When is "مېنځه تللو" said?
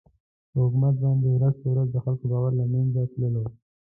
2.71-3.43